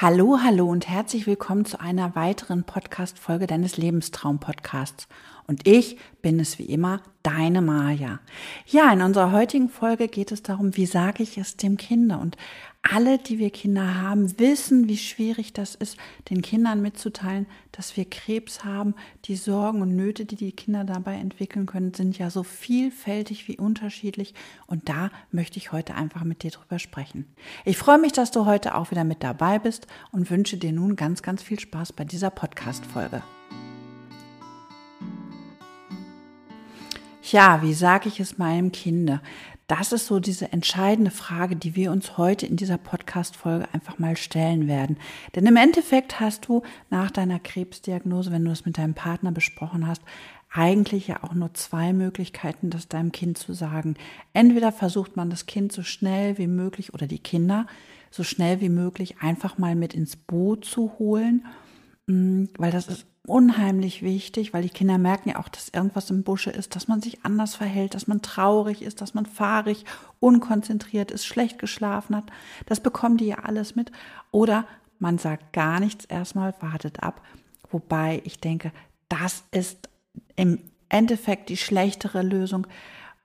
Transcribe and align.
Hallo, 0.00 0.38
hallo 0.40 0.68
und 0.68 0.88
herzlich 0.88 1.26
willkommen 1.26 1.64
zu 1.64 1.80
einer 1.80 2.14
weiteren 2.14 2.62
Podcast-Folge 2.62 3.48
deines 3.48 3.76
Lebenstraum-Podcasts. 3.78 5.08
Und 5.48 5.66
ich 5.66 5.98
bin 6.22 6.38
es 6.38 6.60
wie 6.60 6.66
immer, 6.66 7.00
deine 7.28 7.60
Maja. 7.60 8.20
Ja, 8.66 8.92
in 8.92 9.02
unserer 9.02 9.32
heutigen 9.32 9.68
Folge 9.68 10.08
geht 10.08 10.32
es 10.32 10.42
darum, 10.42 10.76
wie 10.76 10.86
sage 10.86 11.22
ich 11.22 11.36
es 11.36 11.56
dem 11.56 11.76
Kinder? 11.76 12.20
Und 12.20 12.36
alle, 12.82 13.18
die 13.18 13.38
wir 13.38 13.50
Kinder 13.50 14.00
haben, 14.02 14.38
wissen, 14.38 14.88
wie 14.88 14.96
schwierig 14.96 15.52
das 15.52 15.74
ist, 15.74 15.98
den 16.30 16.40
Kindern 16.42 16.80
mitzuteilen, 16.80 17.46
dass 17.72 17.96
wir 17.96 18.08
Krebs 18.08 18.64
haben. 18.64 18.94
Die 19.26 19.36
Sorgen 19.36 19.82
und 19.82 19.94
Nöte, 19.94 20.24
die 20.24 20.36
die 20.36 20.52
Kinder 20.52 20.84
dabei 20.84 21.16
entwickeln 21.16 21.66
können, 21.66 21.92
sind 21.92 22.16
ja 22.16 22.30
so 22.30 22.44
vielfältig 22.44 23.46
wie 23.46 23.58
unterschiedlich. 23.58 24.32
Und 24.66 24.88
da 24.88 25.10
möchte 25.30 25.58
ich 25.58 25.72
heute 25.72 25.96
einfach 25.96 26.24
mit 26.24 26.42
dir 26.42 26.50
drüber 26.50 26.78
sprechen. 26.78 27.26
Ich 27.64 27.76
freue 27.76 27.98
mich, 27.98 28.12
dass 28.12 28.30
du 28.30 28.46
heute 28.46 28.74
auch 28.74 28.90
wieder 28.90 29.04
mit 29.04 29.22
dabei 29.22 29.58
bist 29.58 29.86
und 30.12 30.30
wünsche 30.30 30.56
dir 30.56 30.72
nun 30.72 30.96
ganz, 30.96 31.22
ganz 31.22 31.42
viel 31.42 31.60
Spaß 31.60 31.92
bei 31.92 32.04
dieser 32.04 32.30
Podcast-Folge. 32.30 33.22
Ja, 37.30 37.60
wie 37.62 37.74
sage 37.74 38.08
ich 38.08 38.20
es 38.20 38.38
meinem 38.38 38.72
Kind? 38.72 39.20
Das 39.66 39.92
ist 39.92 40.06
so 40.06 40.18
diese 40.18 40.50
entscheidende 40.50 41.10
Frage, 41.10 41.56
die 41.56 41.76
wir 41.76 41.92
uns 41.92 42.16
heute 42.16 42.46
in 42.46 42.56
dieser 42.56 42.78
Podcast-Folge 42.78 43.68
einfach 43.74 43.98
mal 43.98 44.16
stellen 44.16 44.66
werden. 44.66 44.96
Denn 45.34 45.44
im 45.44 45.56
Endeffekt 45.56 46.20
hast 46.20 46.48
du 46.48 46.62
nach 46.88 47.10
deiner 47.10 47.38
Krebsdiagnose, 47.38 48.32
wenn 48.32 48.46
du 48.46 48.50
es 48.50 48.64
mit 48.64 48.78
deinem 48.78 48.94
Partner 48.94 49.30
besprochen 49.30 49.86
hast, 49.86 50.00
eigentlich 50.50 51.08
ja 51.08 51.22
auch 51.22 51.34
nur 51.34 51.52
zwei 51.52 51.92
Möglichkeiten, 51.92 52.70
das 52.70 52.88
deinem 52.88 53.12
Kind 53.12 53.36
zu 53.36 53.52
sagen. 53.52 53.96
Entweder 54.32 54.72
versucht 54.72 55.16
man 55.16 55.28
das 55.28 55.44
Kind 55.44 55.70
so 55.72 55.82
schnell 55.82 56.38
wie 56.38 56.46
möglich 56.46 56.94
oder 56.94 57.06
die 57.06 57.18
Kinder 57.18 57.66
so 58.10 58.22
schnell 58.22 58.62
wie 58.62 58.70
möglich 58.70 59.16
einfach 59.20 59.58
mal 59.58 59.74
mit 59.74 59.92
ins 59.92 60.16
Boot 60.16 60.64
zu 60.64 60.98
holen, 60.98 61.44
mm, 62.06 62.44
weil 62.56 62.70
das 62.72 62.88
ist 62.88 63.06
unheimlich 63.28 64.02
wichtig, 64.02 64.52
weil 64.52 64.62
die 64.62 64.70
Kinder 64.70 64.98
merken 64.98 65.30
ja 65.30 65.36
auch, 65.38 65.48
dass 65.48 65.68
irgendwas 65.68 66.10
im 66.10 66.22
Busche 66.22 66.50
ist, 66.50 66.74
dass 66.74 66.88
man 66.88 67.00
sich 67.00 67.24
anders 67.24 67.54
verhält, 67.54 67.94
dass 67.94 68.06
man 68.06 68.22
traurig 68.22 68.82
ist, 68.82 69.00
dass 69.00 69.14
man 69.14 69.26
fahrig, 69.26 69.84
unkonzentriert 70.20 71.10
ist, 71.10 71.26
schlecht 71.26 71.58
geschlafen 71.58 72.16
hat. 72.16 72.24
Das 72.66 72.80
bekommen 72.80 73.16
die 73.16 73.26
ja 73.26 73.40
alles 73.40 73.76
mit. 73.76 73.92
Oder 74.30 74.66
man 74.98 75.18
sagt 75.18 75.52
gar 75.52 75.80
nichts 75.80 76.04
erstmal, 76.04 76.54
wartet 76.60 77.02
ab. 77.02 77.22
Wobei 77.70 78.22
ich 78.24 78.40
denke, 78.40 78.72
das 79.08 79.44
ist 79.50 79.88
im 80.36 80.58
Endeffekt 80.88 81.48
die 81.50 81.56
schlechtere 81.56 82.22
Lösung, 82.22 82.66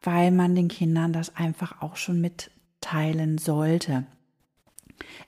weil 0.02 0.32
man 0.32 0.56
den 0.56 0.68
Kindern 0.68 1.14
das 1.14 1.36
einfach 1.36 1.82
auch 1.82 1.96
schon 1.96 2.20
mitteilen 2.20 3.38
sollte. 3.38 4.06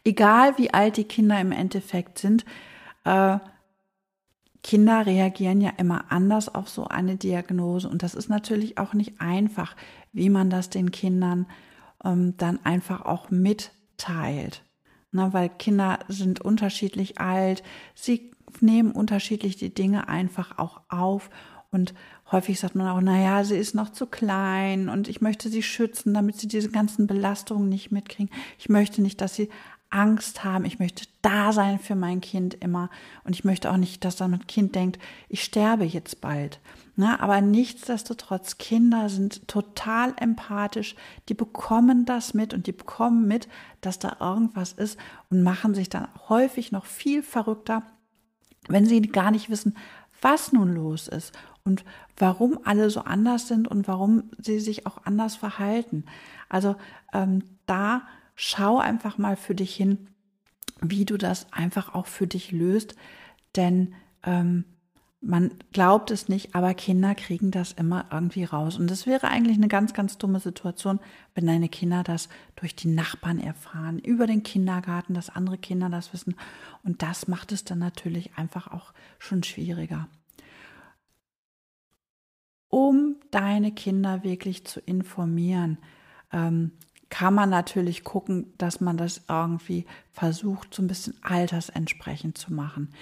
Egal 0.03 0.57
wie 0.57 0.73
alt 0.73 0.97
die 0.97 1.05
Kinder 1.05 1.39
im 1.39 1.51
Endeffekt 1.51 2.19
sind, 2.19 2.45
äh, 3.05 3.39
Kinder 4.65 5.05
reagieren 5.05 5.61
ja 5.61 5.69
immer 5.77 6.11
anders 6.11 6.49
auf 6.49 6.69
so 6.69 6.87
eine 6.87 7.17
Diagnose 7.17 7.87
und 7.87 8.01
das 8.01 8.15
ist 8.15 8.29
natürlich 8.29 8.79
auch 8.79 8.95
nicht 8.95 9.21
einfach, 9.21 9.75
wie 10.11 10.31
man 10.31 10.49
das 10.49 10.71
den 10.71 10.89
Kindern 10.89 11.45
ähm, 12.03 12.35
dann 12.37 12.57
einfach 12.65 13.05
auch 13.05 13.29
mitteilt. 13.29 14.63
Na, 15.11 15.33
weil 15.33 15.49
Kinder 15.49 15.99
sind 16.07 16.41
unterschiedlich 16.41 17.21
alt, 17.21 17.61
sie 17.93 18.31
nehmen 18.59 18.91
unterschiedlich 18.91 19.55
die 19.55 19.71
Dinge 19.71 20.07
einfach 20.07 20.57
auch 20.57 20.81
auf 20.89 21.29
und 21.69 21.93
häufig 22.31 22.59
sagt 22.59 22.73
man 22.73 22.87
auch, 22.87 23.01
naja, 23.01 23.43
sie 23.43 23.57
ist 23.57 23.75
noch 23.75 23.91
zu 23.91 24.07
klein 24.07 24.89
und 24.89 25.07
ich 25.07 25.21
möchte 25.21 25.49
sie 25.49 25.61
schützen, 25.61 26.15
damit 26.15 26.39
sie 26.39 26.47
diese 26.47 26.71
ganzen 26.71 27.05
Belastungen 27.05 27.69
nicht 27.69 27.91
mitkriegen. 27.91 28.33
Ich 28.57 28.67
möchte 28.67 29.03
nicht, 29.03 29.21
dass 29.21 29.35
sie 29.35 29.49
Angst 29.95 30.43
haben, 30.43 30.65
ich 30.65 30.77
möchte 30.77 31.05
da 31.21 31.53
sein 31.53 31.79
für 31.79 31.95
mein 31.95 32.19
Kind 32.19 32.53
immer 32.55 32.89
und 33.23 33.33
ich 33.33 33.45
möchte 33.45 33.71
auch 33.71 33.77
nicht, 33.77 34.03
dass 34.03 34.17
dann 34.17 34.31
mein 34.31 34.45
Kind 34.45 34.75
denkt, 34.75 34.99
ich 35.29 35.41
sterbe 35.41 35.85
jetzt 35.85 36.19
bald. 36.19 36.59
Na, 36.97 37.21
aber 37.21 37.39
nichtsdestotrotz, 37.39 38.57
Kinder 38.57 39.07
sind 39.07 39.47
total 39.47 40.13
empathisch, 40.19 40.95
die 41.29 41.33
bekommen 41.33 42.05
das 42.05 42.33
mit 42.33 42.53
und 42.53 42.67
die 42.67 42.73
bekommen 42.73 43.25
mit, 43.25 43.47
dass 43.79 43.97
da 43.97 44.17
irgendwas 44.19 44.73
ist 44.73 44.99
und 45.29 45.43
machen 45.43 45.73
sich 45.73 45.87
dann 45.87 46.09
häufig 46.27 46.73
noch 46.73 46.85
viel 46.85 47.23
verrückter, 47.23 47.83
wenn 48.67 48.85
sie 48.85 49.01
gar 49.01 49.31
nicht 49.31 49.49
wissen, 49.49 49.77
was 50.21 50.51
nun 50.51 50.73
los 50.73 51.07
ist 51.07 51.31
und 51.63 51.85
warum 52.17 52.59
alle 52.65 52.89
so 52.89 53.01
anders 53.01 53.47
sind 53.47 53.67
und 53.67 53.87
warum 53.87 54.31
sie 54.37 54.59
sich 54.59 54.85
auch 54.87 55.05
anders 55.05 55.35
verhalten. 55.35 56.03
Also 56.49 56.75
ähm, 57.13 57.43
da 57.65 58.01
schau 58.35 58.77
einfach 58.77 59.17
mal 59.17 59.35
für 59.35 59.55
dich 59.55 59.75
hin, 59.75 60.09
wie 60.81 61.05
du 61.05 61.17
das 61.17 61.51
einfach 61.51 61.93
auch 61.95 62.07
für 62.07 62.27
dich 62.27 62.51
löst, 62.51 62.95
denn 63.55 63.95
ähm, 64.23 64.65
man 65.27 65.51
glaubt 65.71 66.11
es 66.11 66.29
nicht, 66.29 66.53
aber 66.53 66.75
Kinder 66.75 67.15
kriegen 67.15 67.49
das 67.49 67.71
immer 67.71 68.05
irgendwie 68.11 68.43
raus. 68.43 68.77
Und 68.77 68.91
es 68.91 69.07
wäre 69.07 69.27
eigentlich 69.27 69.57
eine 69.57 69.67
ganz, 69.67 69.93
ganz 69.93 70.19
dumme 70.19 70.39
Situation, 70.39 70.99
wenn 71.33 71.47
deine 71.47 71.67
Kinder 71.67 72.03
das 72.03 72.29
durch 72.55 72.75
die 72.75 72.89
Nachbarn 72.89 73.39
erfahren, 73.39 73.97
über 73.97 74.27
den 74.27 74.43
Kindergarten, 74.43 75.15
dass 75.15 75.31
andere 75.31 75.57
Kinder 75.57 75.89
das 75.89 76.13
wissen. 76.13 76.35
Und 76.83 77.01
das 77.01 77.27
macht 77.27 77.51
es 77.51 77.63
dann 77.63 77.79
natürlich 77.79 78.37
einfach 78.37 78.71
auch 78.71 78.93
schon 79.17 79.41
schwieriger. 79.41 80.07
Um 82.69 83.15
deine 83.31 83.71
Kinder 83.71 84.23
wirklich 84.23 84.65
zu 84.67 84.79
informieren, 84.79 85.79
ähm, 86.31 86.71
kann 87.09 87.33
man 87.33 87.49
natürlich 87.49 88.03
gucken, 88.03 88.53
dass 88.57 88.81
man 88.81 88.97
das 88.97 89.21
irgendwie 89.27 89.85
versucht, 90.11 90.73
so 90.73 90.81
ein 90.81 90.87
bisschen 90.87 91.15
altersentsprechend 91.21 92.37
zu 92.37 92.53
machen. 92.53 92.93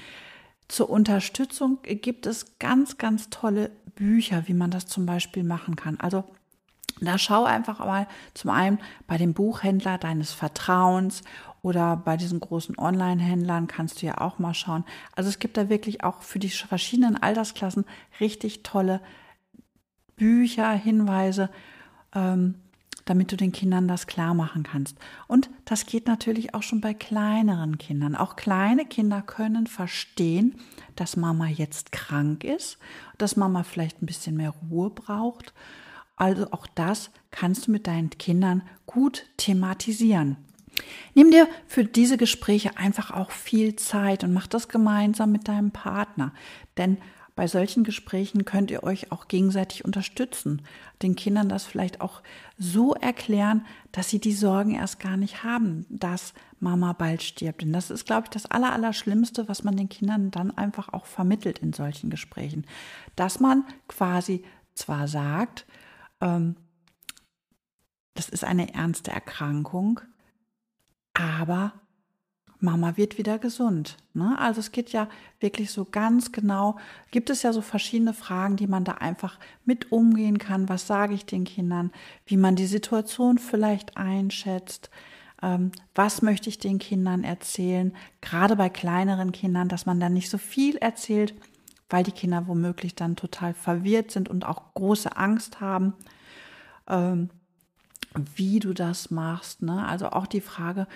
Zur 0.67 0.89
Unterstützung 0.89 1.79
gibt 1.83 2.25
es 2.25 2.57
ganz, 2.59 2.97
ganz 2.97 3.29
tolle 3.29 3.69
Bücher, 3.95 4.47
wie 4.47 4.53
man 4.53 4.71
das 4.71 4.87
zum 4.87 5.05
Beispiel 5.05 5.43
machen 5.43 5.75
kann. 5.75 5.99
Also 5.99 6.23
da 7.01 7.17
schau 7.17 7.43
einfach 7.43 7.79
mal 7.79 8.07
zum 8.33 8.51
einen 8.51 8.79
bei 9.07 9.17
dem 9.17 9.33
Buchhändler 9.33 9.97
deines 9.97 10.31
Vertrauens 10.31 11.23
oder 11.61 11.95
bei 11.97 12.17
diesen 12.17 12.39
großen 12.39 12.77
Online-Händlern 12.77 13.67
kannst 13.67 14.01
du 14.01 14.05
ja 14.05 14.19
auch 14.19 14.39
mal 14.39 14.53
schauen. 14.53 14.83
Also 15.15 15.29
es 15.29 15.39
gibt 15.39 15.57
da 15.57 15.69
wirklich 15.69 16.03
auch 16.03 16.21
für 16.21 16.39
die 16.39 16.49
verschiedenen 16.49 17.21
Altersklassen 17.21 17.85
richtig 18.19 18.63
tolle 18.63 18.99
Bücher, 20.15 20.71
Hinweise. 20.71 21.49
Ähm, 22.13 22.55
damit 23.05 23.31
du 23.31 23.37
den 23.37 23.51
Kindern 23.51 23.87
das 23.87 24.07
klar 24.07 24.33
machen 24.33 24.63
kannst. 24.63 24.97
Und 25.27 25.49
das 25.65 25.85
geht 25.85 26.07
natürlich 26.07 26.53
auch 26.53 26.63
schon 26.63 26.81
bei 26.81 26.93
kleineren 26.93 27.77
Kindern. 27.77 28.15
Auch 28.15 28.35
kleine 28.35 28.85
Kinder 28.85 29.21
können 29.21 29.67
verstehen, 29.67 30.55
dass 30.95 31.17
Mama 31.17 31.47
jetzt 31.47 31.91
krank 31.91 32.43
ist, 32.43 32.77
dass 33.17 33.35
Mama 33.35 33.63
vielleicht 33.63 34.01
ein 34.01 34.05
bisschen 34.05 34.37
mehr 34.37 34.53
Ruhe 34.69 34.89
braucht. 34.89 35.53
Also 36.15 36.51
auch 36.51 36.67
das 36.67 37.11
kannst 37.31 37.67
du 37.67 37.71
mit 37.71 37.87
deinen 37.87 38.11
Kindern 38.11 38.63
gut 38.85 39.25
thematisieren. 39.37 40.37
Nimm 41.13 41.31
dir 41.31 41.47
für 41.67 41.83
diese 41.83 42.17
Gespräche 42.17 42.77
einfach 42.77 43.11
auch 43.11 43.31
viel 43.31 43.75
Zeit 43.75 44.23
und 44.23 44.33
mach 44.33 44.47
das 44.47 44.67
gemeinsam 44.69 45.31
mit 45.31 45.47
deinem 45.47 45.71
Partner. 45.71 46.33
Denn 46.77 46.97
bei 47.35 47.47
solchen 47.47 47.83
Gesprächen 47.83 48.45
könnt 48.45 48.69
ihr 48.69 48.83
euch 48.83 49.11
auch 49.11 49.27
gegenseitig 49.27 49.85
unterstützen, 49.85 50.61
den 51.01 51.15
Kindern 51.15 51.49
das 51.49 51.65
vielleicht 51.65 51.99
auch 51.99 52.21
so 52.57 52.93
erklären, 52.93 53.65
dass 53.91 54.09
sie 54.09 54.19
die 54.19 54.33
Sorgen 54.33 54.75
erst 54.75 54.99
gar 54.99 55.17
nicht 55.17 55.43
haben, 55.43 55.85
dass 55.89 56.33
Mama 56.59 56.93
bald 56.93 57.23
stirbt. 57.23 57.61
Denn 57.61 57.73
das 57.73 57.89
ist, 57.89 58.05
glaube 58.05 58.25
ich, 58.25 58.29
das 58.29 58.45
Allerallerschlimmste, 58.45 59.47
was 59.47 59.63
man 59.63 59.75
den 59.75 59.89
Kindern 59.89 60.29
dann 60.29 60.55
einfach 60.55 60.93
auch 60.93 61.05
vermittelt 61.05 61.59
in 61.59 61.73
solchen 61.73 62.09
Gesprächen. 62.09 62.65
Dass 63.15 63.39
man 63.39 63.65
quasi 63.87 64.43
zwar 64.75 65.07
sagt, 65.07 65.65
ähm, 66.21 66.55
das 68.13 68.29
ist 68.29 68.43
eine 68.43 68.75
ernste 68.75 69.09
Erkrankung, 69.09 70.01
aber 71.13 71.73
Mama 72.63 72.95
wird 72.95 73.17
wieder 73.17 73.37
gesund. 73.39 73.97
Ne? 74.13 74.37
Also 74.39 74.61
es 74.61 74.71
geht 74.71 74.91
ja 74.91 75.09
wirklich 75.39 75.69
so 75.71 75.85
ganz 75.85 76.31
genau, 76.31 76.77
gibt 77.11 77.29
es 77.29 77.43
ja 77.43 77.51
so 77.51 77.61
verschiedene 77.61 78.13
Fragen, 78.13 78.55
die 78.55 78.67
man 78.67 78.85
da 78.85 78.93
einfach 78.93 79.37
mit 79.65 79.91
umgehen 79.91 80.37
kann. 80.37 80.69
Was 80.69 80.87
sage 80.87 81.13
ich 81.13 81.25
den 81.25 81.43
Kindern? 81.43 81.91
Wie 82.25 82.37
man 82.37 82.55
die 82.55 82.65
Situation 82.65 83.37
vielleicht 83.37 83.97
einschätzt? 83.97 84.89
Ähm, 85.41 85.73
was 85.93 86.21
möchte 86.21 86.47
ich 86.49 86.57
den 86.57 86.79
Kindern 86.79 87.25
erzählen? 87.25 87.93
Gerade 88.21 88.55
bei 88.55 88.69
kleineren 88.69 89.33
Kindern, 89.33 89.67
dass 89.67 89.85
man 89.85 89.99
dann 89.99 90.13
nicht 90.13 90.29
so 90.29 90.37
viel 90.37 90.77
erzählt, 90.77 91.35
weil 91.89 92.03
die 92.03 92.11
Kinder 92.11 92.47
womöglich 92.47 92.95
dann 92.95 93.17
total 93.17 93.53
verwirrt 93.53 94.09
sind 94.11 94.29
und 94.29 94.45
auch 94.45 94.73
große 94.73 95.17
Angst 95.17 95.59
haben. 95.59 95.93
Ähm, 96.87 97.29
wie 98.35 98.59
du 98.59 98.73
das 98.73 99.11
machst. 99.11 99.61
Ne? 99.61 99.85
Also 99.87 100.09
auch 100.09 100.27
die 100.27 100.41
Frage, 100.41 100.87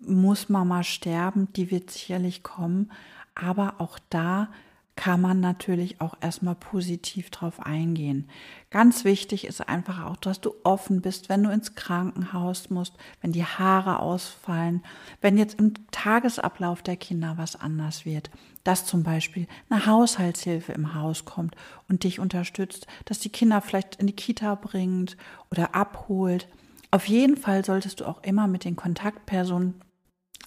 muss 0.00 0.48
Mama 0.48 0.82
sterben, 0.82 1.52
die 1.54 1.70
wird 1.70 1.90
sicherlich 1.90 2.42
kommen. 2.42 2.90
Aber 3.34 3.74
auch 3.78 3.98
da 4.10 4.48
kann 4.96 5.20
man 5.20 5.40
natürlich 5.40 6.00
auch 6.00 6.14
erstmal 6.20 6.54
positiv 6.54 7.30
drauf 7.30 7.58
eingehen. 7.58 8.28
Ganz 8.70 9.04
wichtig 9.04 9.44
ist 9.44 9.68
einfach 9.68 10.04
auch, 10.04 10.16
dass 10.16 10.40
du 10.40 10.54
offen 10.62 11.00
bist, 11.00 11.28
wenn 11.28 11.42
du 11.42 11.50
ins 11.50 11.74
Krankenhaus 11.74 12.70
musst, 12.70 12.94
wenn 13.20 13.32
die 13.32 13.44
Haare 13.44 13.98
ausfallen, 13.98 14.84
wenn 15.20 15.36
jetzt 15.36 15.58
im 15.58 15.74
Tagesablauf 15.90 16.82
der 16.82 16.96
Kinder 16.96 17.34
was 17.36 17.56
anders 17.56 18.04
wird, 18.04 18.30
dass 18.62 18.86
zum 18.86 19.02
Beispiel 19.02 19.48
eine 19.68 19.84
Haushaltshilfe 19.86 20.72
im 20.72 20.94
Haus 20.94 21.24
kommt 21.24 21.56
und 21.88 22.04
dich 22.04 22.20
unterstützt, 22.20 22.86
dass 23.04 23.18
die 23.18 23.30
Kinder 23.30 23.60
vielleicht 23.60 23.96
in 23.96 24.06
die 24.06 24.16
Kita 24.16 24.54
bringt 24.54 25.16
oder 25.50 25.74
abholt. 25.74 26.48
Auf 26.94 27.08
jeden 27.08 27.36
Fall 27.36 27.64
solltest 27.64 27.98
du 27.98 28.04
auch 28.04 28.22
immer 28.22 28.46
mit 28.46 28.64
den 28.64 28.76
Kontaktpersonen 28.76 29.74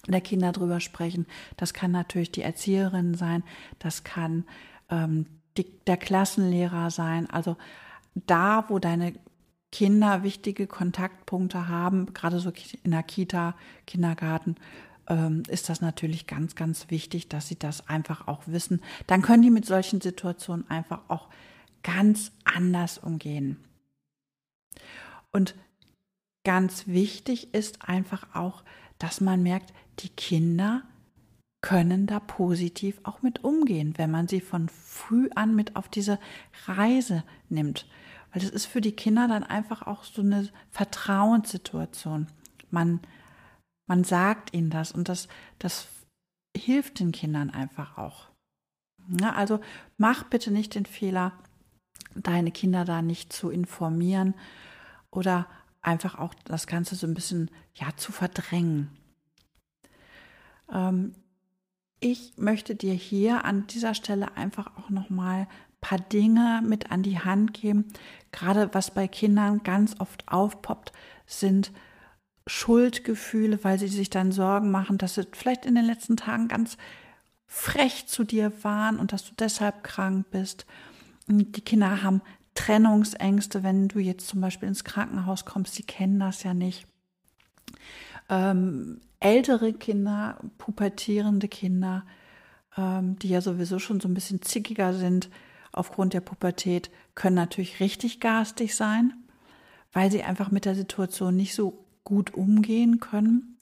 der 0.06 0.22
Kinder 0.22 0.50
drüber 0.50 0.80
sprechen. 0.80 1.26
Das 1.58 1.74
kann 1.74 1.90
natürlich 1.90 2.32
die 2.32 2.40
Erzieherin 2.40 3.12
sein, 3.12 3.42
das 3.80 4.02
kann 4.02 4.44
ähm, 4.88 5.26
die, 5.58 5.66
der 5.86 5.98
Klassenlehrer 5.98 6.90
sein. 6.90 7.28
Also 7.28 7.58
da, 8.14 8.64
wo 8.68 8.78
deine 8.78 9.12
Kinder 9.72 10.22
wichtige 10.22 10.66
Kontaktpunkte 10.66 11.68
haben, 11.68 12.14
gerade 12.14 12.40
so 12.40 12.50
in 12.82 12.92
der 12.92 13.02
Kita, 13.02 13.54
Kindergarten, 13.86 14.56
ähm, 15.06 15.42
ist 15.48 15.68
das 15.68 15.82
natürlich 15.82 16.26
ganz, 16.26 16.54
ganz 16.54 16.88
wichtig, 16.88 17.28
dass 17.28 17.48
sie 17.48 17.58
das 17.58 17.90
einfach 17.90 18.26
auch 18.26 18.44
wissen. 18.46 18.80
Dann 19.06 19.20
können 19.20 19.42
die 19.42 19.50
mit 19.50 19.66
solchen 19.66 20.00
Situationen 20.00 20.66
einfach 20.70 21.02
auch 21.08 21.28
ganz 21.82 22.32
anders 22.44 22.96
umgehen. 22.96 23.62
Und 25.30 25.54
ganz 26.48 26.86
wichtig 26.86 27.52
ist 27.52 27.86
einfach 27.90 28.34
auch, 28.34 28.64
dass 28.98 29.20
man 29.20 29.42
merkt, 29.42 29.74
die 29.98 30.08
Kinder 30.08 30.82
können 31.60 32.06
da 32.06 32.20
positiv 32.20 32.98
auch 33.02 33.20
mit 33.20 33.44
umgehen, 33.44 33.92
wenn 33.98 34.10
man 34.10 34.28
sie 34.28 34.40
von 34.40 34.70
früh 34.70 35.28
an 35.34 35.54
mit 35.54 35.76
auf 35.76 35.90
diese 35.90 36.18
Reise 36.64 37.22
nimmt. 37.50 37.86
Weil 38.32 38.40
das 38.40 38.50
ist 38.50 38.64
für 38.64 38.80
die 38.80 38.96
Kinder 38.96 39.28
dann 39.28 39.44
einfach 39.44 39.86
auch 39.86 40.04
so 40.04 40.22
eine 40.22 40.48
Vertrauenssituation. 40.70 42.28
Man, 42.70 43.00
man 43.86 44.02
sagt 44.02 44.54
ihnen 44.54 44.70
das 44.70 44.90
und 44.90 45.10
das, 45.10 45.28
das 45.58 45.88
hilft 46.56 46.98
den 46.98 47.12
Kindern 47.12 47.50
einfach 47.50 47.98
auch. 47.98 48.30
Ja, 49.20 49.34
also 49.34 49.60
mach 49.98 50.24
bitte 50.24 50.50
nicht 50.50 50.74
den 50.76 50.86
Fehler, 50.86 51.34
deine 52.14 52.52
Kinder 52.52 52.86
da 52.86 53.02
nicht 53.02 53.34
zu 53.34 53.50
informieren 53.50 54.32
oder 55.10 55.46
einfach 55.82 56.18
auch 56.18 56.34
das 56.44 56.66
Ganze 56.66 56.94
so 56.94 57.06
ein 57.06 57.14
bisschen 57.14 57.50
ja 57.74 57.88
zu 57.96 58.12
verdrängen. 58.12 58.90
Ähm, 60.72 61.14
ich 62.00 62.34
möchte 62.36 62.76
dir 62.76 62.94
hier 62.94 63.44
an 63.44 63.66
dieser 63.66 63.94
Stelle 63.94 64.36
einfach 64.36 64.76
auch 64.76 64.90
noch 64.90 65.10
mal 65.10 65.40
ein 65.40 65.48
paar 65.80 65.98
Dinge 65.98 66.62
mit 66.64 66.90
an 66.92 67.02
die 67.02 67.18
Hand 67.18 67.54
geben. 67.54 67.86
Gerade 68.30 68.72
was 68.72 68.92
bei 68.92 69.08
Kindern 69.08 69.62
ganz 69.62 69.96
oft 69.98 70.28
aufpoppt, 70.28 70.92
sind 71.26 71.72
Schuldgefühle, 72.46 73.62
weil 73.64 73.78
sie 73.78 73.88
sich 73.88 74.10
dann 74.10 74.32
Sorgen 74.32 74.70
machen, 74.70 74.98
dass 74.98 75.14
sie 75.14 75.26
vielleicht 75.32 75.66
in 75.66 75.74
den 75.74 75.84
letzten 75.84 76.16
Tagen 76.16 76.48
ganz 76.48 76.76
frech 77.46 78.06
zu 78.06 78.24
dir 78.24 78.52
waren 78.62 78.98
und 78.98 79.12
dass 79.12 79.24
du 79.24 79.32
deshalb 79.38 79.82
krank 79.82 80.26
bist. 80.30 80.66
Die 81.26 81.60
Kinder 81.60 82.02
haben 82.02 82.22
Trennungsängste, 82.58 83.62
wenn 83.62 83.86
du 83.86 84.00
jetzt 84.00 84.26
zum 84.26 84.40
Beispiel 84.40 84.68
ins 84.68 84.82
Krankenhaus 84.82 85.44
kommst, 85.44 85.76
sie 85.76 85.84
kennen 85.84 86.18
das 86.18 86.42
ja 86.42 86.54
nicht. 86.54 86.88
Ähm, 88.28 89.00
ältere 89.20 89.72
Kinder, 89.72 90.40
pubertierende 90.58 91.46
Kinder, 91.46 92.04
ähm, 92.76 93.16
die 93.20 93.28
ja 93.28 93.42
sowieso 93.42 93.78
schon 93.78 94.00
so 94.00 94.08
ein 94.08 94.14
bisschen 94.14 94.42
zickiger 94.42 94.92
sind 94.92 95.30
aufgrund 95.70 96.14
der 96.14 96.20
Pubertät, 96.20 96.90
können 97.14 97.36
natürlich 97.36 97.78
richtig 97.78 98.18
garstig 98.18 98.74
sein, 98.74 99.14
weil 99.92 100.10
sie 100.10 100.24
einfach 100.24 100.50
mit 100.50 100.64
der 100.64 100.74
Situation 100.74 101.36
nicht 101.36 101.54
so 101.54 101.84
gut 102.02 102.34
umgehen 102.34 102.98
können. 102.98 103.56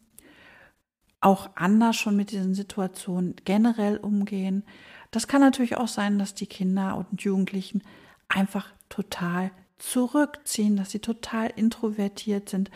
Auch 1.20 1.50
anders 1.54 1.96
schon 1.96 2.16
mit 2.16 2.30
diesen 2.30 2.54
Situationen 2.54 3.36
generell 3.44 3.98
umgehen. 3.98 4.64
Das 5.10 5.28
kann 5.28 5.42
natürlich 5.42 5.76
auch 5.76 5.88
sein, 5.88 6.18
dass 6.18 6.32
die 6.32 6.46
Kinder 6.46 6.96
und 6.96 7.20
Jugendlichen 7.22 7.82
einfach 8.28 8.72
total 8.88 9.50
zurückziehen, 9.78 10.76
dass 10.76 10.90
sie 10.90 11.00
total 11.00 11.52
introvertiert 11.54 12.48
sind. 12.48 12.70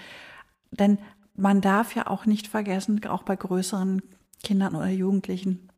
Denn 0.70 0.98
man 1.34 1.60
darf 1.60 1.94
ja 1.94 2.06
auch 2.06 2.26
nicht 2.26 2.46
vergessen, 2.46 3.04
auch 3.06 3.22
bei 3.22 3.36
größeren 3.36 4.02
Kindern 4.42 4.74
oder 4.74 4.88
Jugendlichen, 4.88 5.68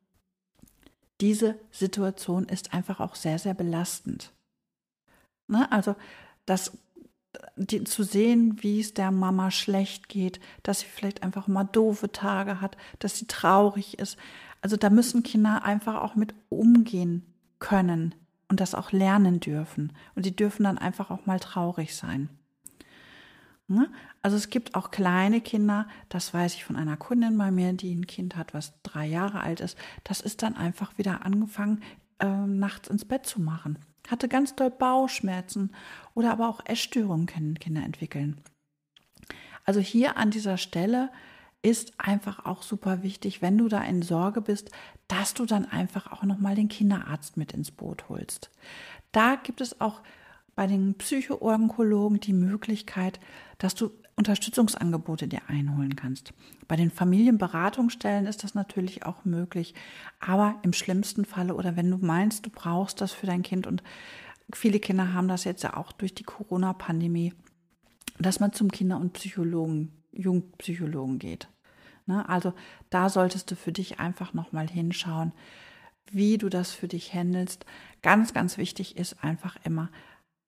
diese 1.20 1.56
Situation 1.70 2.46
ist 2.46 2.74
einfach 2.74 2.98
auch 3.00 3.14
sehr, 3.14 3.38
sehr 3.38 3.54
belastend. 3.54 4.32
Ne? 5.46 5.70
Also 5.70 5.94
das 6.46 6.72
die, 7.56 7.84
zu 7.84 8.02
sehen, 8.02 8.62
wie 8.62 8.80
es 8.80 8.94
der 8.94 9.10
Mama 9.10 9.50
schlecht 9.50 10.08
geht, 10.08 10.40
dass 10.62 10.80
sie 10.80 10.86
vielleicht 10.86 11.22
einfach 11.22 11.48
mal 11.48 11.64
doofe 11.64 12.12
Tage 12.12 12.60
hat, 12.60 12.76
dass 12.98 13.18
sie 13.18 13.26
traurig 13.26 13.98
ist. 13.98 14.18
Also 14.60 14.76
da 14.76 14.90
müssen 14.90 15.22
Kinder 15.22 15.64
einfach 15.64 16.02
auch 16.02 16.14
mit 16.14 16.34
umgehen 16.48 17.24
können 17.58 18.14
und 18.52 18.60
das 18.60 18.74
auch 18.74 18.92
lernen 18.92 19.40
dürfen. 19.40 19.94
Und 20.14 20.24
sie 20.24 20.36
dürfen 20.36 20.64
dann 20.64 20.76
einfach 20.76 21.10
auch 21.10 21.24
mal 21.24 21.40
traurig 21.40 21.96
sein. 21.96 22.28
Ne? 23.66 23.90
Also 24.20 24.36
es 24.36 24.50
gibt 24.50 24.74
auch 24.74 24.90
kleine 24.90 25.40
Kinder, 25.40 25.88
das 26.10 26.34
weiß 26.34 26.52
ich 26.52 26.62
von 26.62 26.76
einer 26.76 26.98
Kundin 26.98 27.38
bei 27.38 27.50
mir, 27.50 27.72
die 27.72 27.94
ein 27.94 28.06
Kind 28.06 28.36
hat, 28.36 28.52
was 28.52 28.74
drei 28.82 29.06
Jahre 29.06 29.40
alt 29.40 29.60
ist. 29.60 29.78
Das 30.04 30.20
ist 30.20 30.42
dann 30.42 30.54
einfach 30.54 30.98
wieder 30.98 31.24
angefangen, 31.24 31.82
äh, 32.18 32.26
nachts 32.26 32.88
ins 32.90 33.06
Bett 33.06 33.24
zu 33.24 33.40
machen. 33.40 33.78
Hatte 34.06 34.28
ganz 34.28 34.54
doll 34.54 34.68
Bauchschmerzen 34.68 35.70
oder 36.12 36.30
aber 36.30 36.46
auch 36.46 36.60
Essstörungen 36.66 37.24
können 37.24 37.58
Kinder 37.58 37.82
entwickeln. 37.82 38.38
Also 39.64 39.80
hier 39.80 40.18
an 40.18 40.30
dieser 40.30 40.58
Stelle 40.58 41.08
ist 41.62 41.92
einfach 41.98 42.44
auch 42.44 42.62
super 42.62 43.02
wichtig, 43.02 43.40
wenn 43.40 43.56
du 43.56 43.68
da 43.68 43.82
in 43.82 44.02
Sorge 44.02 44.40
bist, 44.40 44.70
dass 45.08 45.34
du 45.34 45.46
dann 45.46 45.64
einfach 45.64 46.12
auch 46.12 46.24
nochmal 46.24 46.54
den 46.54 46.68
Kinderarzt 46.68 47.36
mit 47.36 47.52
ins 47.52 47.70
Boot 47.70 48.08
holst. 48.08 48.50
Da 49.12 49.36
gibt 49.36 49.60
es 49.60 49.80
auch 49.80 50.00
bei 50.54 50.66
den 50.66 50.94
Psychoonkologen 50.94 52.20
die 52.20 52.32
Möglichkeit, 52.32 53.20
dass 53.58 53.74
du 53.74 53.90
Unterstützungsangebote 54.16 55.26
dir 55.26 55.40
einholen 55.48 55.96
kannst. 55.96 56.34
Bei 56.68 56.76
den 56.76 56.90
Familienberatungsstellen 56.90 58.26
ist 58.26 58.44
das 58.44 58.54
natürlich 58.54 59.06
auch 59.06 59.24
möglich, 59.24 59.74
aber 60.20 60.56
im 60.62 60.72
schlimmsten 60.72 61.24
Falle 61.24 61.54
oder 61.54 61.76
wenn 61.76 61.90
du 61.90 61.98
meinst, 61.98 62.44
du 62.44 62.50
brauchst 62.50 63.00
das 63.00 63.12
für 63.12 63.26
dein 63.26 63.42
Kind 63.42 63.66
und 63.66 63.82
viele 64.52 64.80
Kinder 64.80 65.14
haben 65.14 65.28
das 65.28 65.44
jetzt 65.44 65.62
ja 65.62 65.76
auch 65.76 65.92
durch 65.92 66.14
die 66.14 66.24
Corona-Pandemie, 66.24 67.32
dass 68.18 68.40
man 68.40 68.52
zum 68.52 68.70
Kinder- 68.70 68.98
und 68.98 69.14
Psychologen, 69.14 69.92
Jugendpsychologen 70.12 71.18
geht. 71.18 71.48
Ne? 72.06 72.28
Also 72.28 72.52
da 72.90 73.08
solltest 73.08 73.50
du 73.50 73.56
für 73.56 73.72
dich 73.72 74.00
einfach 74.00 74.32
nochmal 74.32 74.68
hinschauen, 74.68 75.32
wie 76.10 76.38
du 76.38 76.48
das 76.48 76.72
für 76.72 76.88
dich 76.88 77.12
handelst. 77.14 77.64
Ganz, 78.02 78.32
ganz 78.34 78.58
wichtig 78.58 78.96
ist 78.96 79.22
einfach 79.22 79.56
immer, 79.64 79.90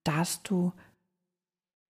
dass 0.04 0.42
du 0.42 0.72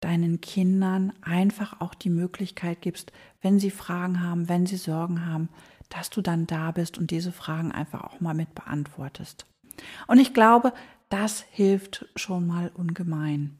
deinen 0.02 0.40
Kindern 0.42 1.14
einfach 1.22 1.82
auch 1.82 1.94
die 1.94 2.10
Möglichkeit 2.10 2.82
gibst, 2.82 3.12
wenn 3.42 3.60
sie 3.60 3.72
Fragen 3.72 4.22
haben, 4.22 4.48
wenn 4.48 4.66
sie 4.66 4.78
Sorgen 4.78 5.26
haben, 5.26 5.50
dass 5.90 6.10
du 6.10 6.22
dann 6.22 6.48
da 6.48 6.72
bist 6.72 6.98
und 6.98 7.12
diese 7.12 7.32
Fragen 7.32 7.72
einfach 7.72 8.04
auch 8.04 8.20
mal 8.20 8.34
mit 8.34 8.56
beantwortest. 8.56 9.46
Und 10.08 10.20
ich 10.20 10.34
glaube, 10.34 10.74
das 11.10 11.42
hilft 11.52 12.08
schon 12.16 12.48
mal 12.48 12.72
ungemein. 12.74 13.58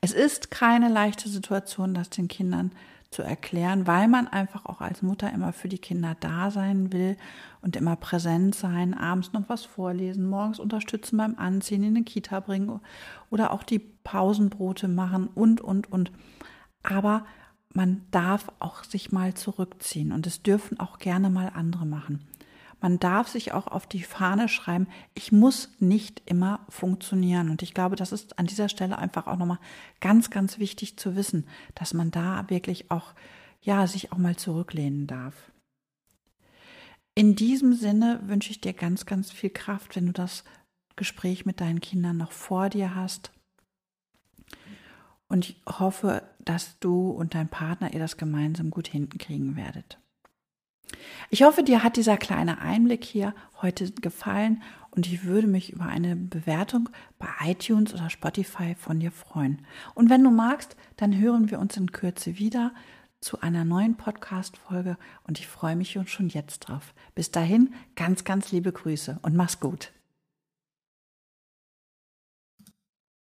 Es 0.00 0.12
ist 0.12 0.50
keine 0.50 0.88
leichte 0.88 1.28
Situation, 1.28 1.92
das 1.92 2.08
den 2.08 2.28
Kindern 2.28 2.72
zu 3.10 3.22
erklären, 3.22 3.88
weil 3.88 4.06
man 4.06 4.28
einfach 4.28 4.66
auch 4.66 4.80
als 4.80 5.02
Mutter 5.02 5.32
immer 5.32 5.52
für 5.52 5.68
die 5.68 5.78
Kinder 5.78 6.16
da 6.20 6.50
sein 6.52 6.92
will 6.92 7.16
und 7.60 7.74
immer 7.74 7.96
präsent 7.96 8.54
sein, 8.54 8.94
abends 8.94 9.32
noch 9.32 9.48
was 9.48 9.64
vorlesen, 9.64 10.28
morgens 10.28 10.60
unterstützen 10.60 11.16
beim 11.16 11.36
Anziehen, 11.36 11.82
in 11.82 11.96
die 11.96 12.04
Kita 12.04 12.38
bringen 12.38 12.80
oder 13.28 13.52
auch 13.52 13.64
die 13.64 13.80
Pausenbrote 13.80 14.86
machen 14.86 15.28
und, 15.34 15.60
und, 15.60 15.90
und. 15.90 16.12
Aber 16.84 17.26
man 17.74 18.02
darf 18.12 18.46
auch 18.60 18.84
sich 18.84 19.10
mal 19.10 19.34
zurückziehen 19.34 20.12
und 20.12 20.26
es 20.28 20.42
dürfen 20.42 20.78
auch 20.78 20.98
gerne 20.98 21.30
mal 21.30 21.50
andere 21.54 21.86
machen. 21.86 22.26
Man 22.80 22.98
darf 22.98 23.28
sich 23.28 23.52
auch 23.52 23.66
auf 23.66 23.86
die 23.86 24.02
Fahne 24.02 24.48
schreiben, 24.48 24.88
ich 25.14 25.32
muss 25.32 25.68
nicht 25.80 26.22
immer 26.26 26.60
funktionieren. 26.68 27.50
Und 27.50 27.62
ich 27.62 27.74
glaube, 27.74 27.96
das 27.96 28.12
ist 28.12 28.38
an 28.38 28.46
dieser 28.46 28.68
Stelle 28.68 28.98
einfach 28.98 29.26
auch 29.26 29.36
nochmal 29.36 29.60
ganz, 30.00 30.30
ganz 30.30 30.58
wichtig 30.58 30.96
zu 30.96 31.14
wissen, 31.14 31.46
dass 31.74 31.92
man 31.92 32.10
da 32.10 32.48
wirklich 32.48 32.90
auch, 32.90 33.14
ja, 33.60 33.86
sich 33.86 34.12
auch 34.12 34.18
mal 34.18 34.36
zurücklehnen 34.36 35.06
darf. 35.06 35.52
In 37.14 37.36
diesem 37.36 37.74
Sinne 37.74 38.20
wünsche 38.24 38.50
ich 38.50 38.60
dir 38.60 38.72
ganz, 38.72 39.04
ganz 39.04 39.30
viel 39.30 39.50
Kraft, 39.50 39.96
wenn 39.96 40.06
du 40.06 40.12
das 40.12 40.44
Gespräch 40.96 41.44
mit 41.44 41.60
deinen 41.60 41.80
Kindern 41.80 42.16
noch 42.16 42.32
vor 42.32 42.70
dir 42.70 42.94
hast. 42.94 43.30
Und 45.28 45.48
ich 45.48 45.62
hoffe, 45.66 46.22
dass 46.40 46.78
du 46.80 47.10
und 47.10 47.34
dein 47.34 47.48
Partner 47.48 47.92
ihr 47.92 48.00
das 48.00 48.16
gemeinsam 48.16 48.70
gut 48.70 48.88
hinten 48.88 49.18
kriegen 49.18 49.54
werdet. 49.54 49.99
Ich 51.30 51.42
hoffe, 51.42 51.62
dir 51.62 51.82
hat 51.82 51.96
dieser 51.96 52.16
kleine 52.16 52.60
Einblick 52.60 53.04
hier 53.04 53.34
heute 53.62 53.90
gefallen 53.92 54.62
und 54.90 55.06
ich 55.06 55.24
würde 55.24 55.46
mich 55.46 55.72
über 55.72 55.84
eine 55.84 56.16
Bewertung 56.16 56.88
bei 57.18 57.28
iTunes 57.44 57.94
oder 57.94 58.10
Spotify 58.10 58.74
von 58.74 59.00
dir 59.00 59.12
freuen. 59.12 59.64
Und 59.94 60.10
wenn 60.10 60.24
du 60.24 60.30
magst, 60.30 60.76
dann 60.96 61.16
hören 61.16 61.50
wir 61.50 61.60
uns 61.60 61.76
in 61.76 61.92
Kürze 61.92 62.38
wieder 62.38 62.72
zu 63.20 63.40
einer 63.40 63.64
neuen 63.64 63.96
Podcast-Folge 63.96 64.96
und 65.24 65.38
ich 65.38 65.46
freue 65.46 65.76
mich 65.76 65.98
schon 66.06 66.28
jetzt 66.28 66.60
drauf. 66.60 66.94
Bis 67.14 67.30
dahin, 67.30 67.74
ganz, 67.94 68.24
ganz 68.24 68.50
liebe 68.50 68.72
Grüße 68.72 69.18
und 69.22 69.36
mach's 69.36 69.60
gut. 69.60 69.92